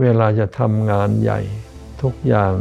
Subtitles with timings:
[0.00, 1.40] เวลาจะทำงานใหญ่
[2.02, 2.52] ทุกอย่าง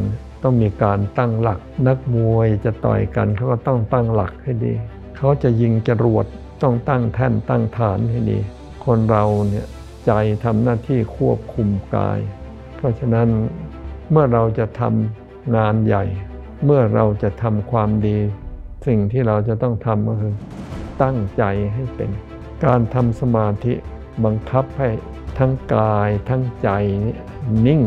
[0.43, 4.73] ต้องมีการตั้งหลัก นักมวยจะต่อยกันเขาก็ต้องตั้งหลักให้ดี
[5.17, 6.25] เขาจะยิงจรวด
[6.61, 8.39] ต้องตั้งแท่นตั้งฐานให้ดี
[8.85, 9.67] คนเราเนี่ย
[10.05, 10.11] ใจ
[10.43, 12.19] ทำหน้าที่ควบคุมกาย
[12.75, 13.27] เพราะฉะนั้น
[14.11, 16.03] เมื่อเราจะทำงานใหญ่
[16.65, 18.17] เมื่อเราจะทำความดี
[18.87, 20.35] สิ่งที่เราจะต้องทำก็คือ
[21.03, 21.43] ตั้งใจ
[21.73, 22.09] ให้เป็น
[22.65, 23.73] การทำสมาธิ
[24.23, 24.89] บังคับให้
[25.37, 26.69] ทั้งกายทั้งใจ
[27.05, 27.15] นี่
[27.65, 27.81] นิ่ง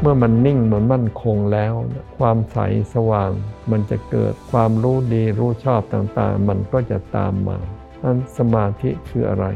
[0.00, 1.74] เมื่อมันนิ่งมันมั่นคงแล้ว
[2.18, 2.58] ความใส
[2.94, 3.30] สว่าง
[3.70, 7.58] มันจะเกิดความรู้ดีรู้ชอบต่างๆ มันก็จะตามมา
[8.02, 9.46] นั้นสมาธิคืออะไร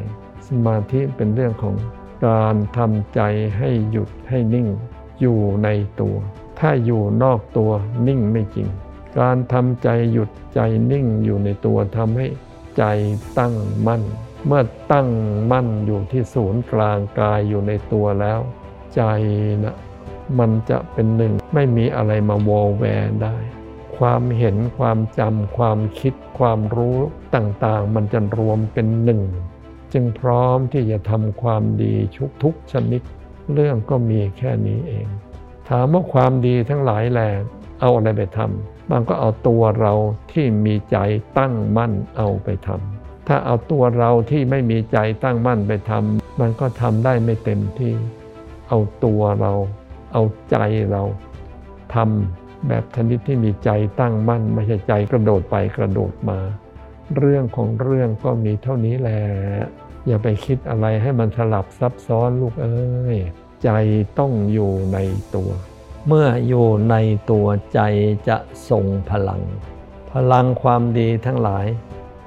[0.48, 1.74] สมาธิเป็นเรื่องของ
[2.26, 3.20] การทำใจ
[3.58, 4.66] ให้หยุดให้นิ่ง
[5.20, 5.68] อยู่ใน
[6.00, 6.16] ตัว
[6.58, 7.70] ถ้าอยู่นอกตัว
[8.06, 8.68] นิ่งไม่จริง
[9.18, 12.26] การทำใจหยุดใจนิ่งอยู่ในตัวทำให้
[12.78, 12.84] ใจ
[13.38, 13.54] ตั้ง
[13.86, 14.02] มั่น
[14.46, 14.62] เมื่อ
[14.92, 15.08] ตั้ง
[15.50, 18.40] มั่นอยู่ที่ศูนย์กลางกายอยู่ในตัวแล้ว
[18.94, 19.02] ใจ
[19.64, 19.76] นะ
[20.38, 23.36] มันจะเป็นหนึ่งไม่มีอะไรมาวอแวร์ได้
[23.98, 26.98] ความเห็นความจำความคิดความรู้
[27.34, 29.22] ต่างๆ มันจะรวมเป็นหนึ่ง
[29.92, 33.02] จึงพร้อมที่จะทำความดีชุกทุกชนิด
[33.52, 35.06] เรื่องก็มีแค่นี้เอง
[35.68, 37.28] ถามว่าความดีทั้งหลายแหล่
[37.80, 39.92] เอาอะไรไปทำ มันก็เอาตัวเรา
[40.32, 40.98] ที่มีใจ
[41.38, 47.94] ตั้งมั่นเอาไปทำถ้าเอาตัวเราที่ไม่มีใจตั้งมั่นไปทำมันก็ทำได้ไม่เต็มที่
[48.68, 49.52] เอาตัวเรา
[50.12, 50.56] เอาใจ
[50.90, 51.02] เรา
[51.94, 56.38] ทำแบบชนิดที่มีใจตั้งมั่น ไม่ใช่ใจกระโดดไปกระโดดมา
[57.16, 59.20] เรื่องของเรื่องก็มีเท่านี้แหละ
[60.06, 63.16] อย่าไปคิดอะไรให้มันสลับซับซ้อนลูกเอ้ย
[63.64, 63.70] ใจ
[64.18, 64.98] ต้องอยู่ใน
[65.34, 65.50] ตัว
[66.10, 66.96] เมื่ออยู่ใน
[67.30, 67.80] ตัวใจ
[68.28, 68.36] จะ
[68.68, 69.42] ทรงพลัง
[70.12, 71.66] พลังความดีทั้งหลาย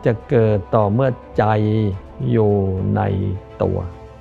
[0.05, 1.45] จะเกิดต่อเมื่อใจ
[2.31, 2.53] อยู่
[2.95, 3.01] ใน
[3.63, 3.77] ตัว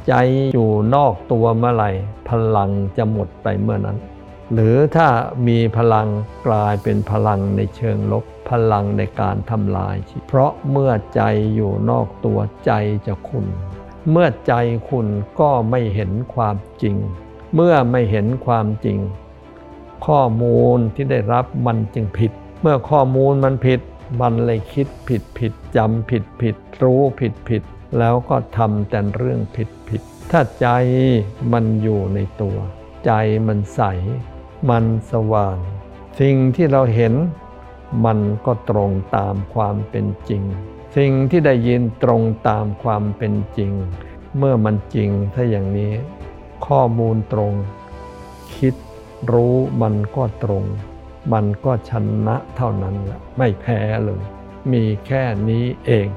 [0.08, 0.14] ใจ
[0.54, 1.90] อยู่นอกตัวเมื่อไหร่
[2.28, 3.98] พลังจะหมดไปเมื่อนั้น
[4.52, 5.08] หรือถ้า
[5.48, 6.08] มีพลัง
[6.46, 11.22] กลายเป็นพลังในเชิงลบ พลังในการทำลายชีวิตเพราะเมื่อใจ
[11.54, 12.72] อยู่นอกตัวใจ
[13.06, 13.46] จะคุณ
[14.10, 14.54] เมื่อใจ
[14.88, 15.06] คุณ
[15.40, 16.96] ก็ไม่เห็นความจริง
[17.54, 18.98] เมื่อไม่เห็นความจริง
[20.06, 23.80] ข้อมูลที่ได้รับมันจึงผิด เมื่อข้อมูลมันผิด
[24.20, 27.62] มันเลยคิดผิดผิดจำผิดผิดรู้ผิดผิด
[27.98, 30.66] แล้วก็ทำแต่เรื่องผิดผิด ถ้าใจ
[31.52, 32.56] มันอยู่ในตัว
[33.04, 33.12] ใจ
[33.46, 33.80] มันใส
[34.70, 35.56] มันสว่าง
[36.20, 37.14] สิ่งที่เราเห็น
[38.04, 40.42] มันก็ตรงตามความเป็นจริง
[40.96, 43.72] สิ่งที่ได้ยินตรงตามความเป็นจริง
[44.38, 45.92] เมื่อมันจริงถ้าอย่างนี้
[46.66, 47.52] ข้อมูลตรง
[48.56, 48.74] คิด
[49.32, 50.64] รู้มันก็ตรง
[51.32, 51.92] มันก็ช
[52.26, 54.22] นะเท่านั้นแหละไม่แพ้เลย
[54.72, 56.08] มีแค่นี้เอง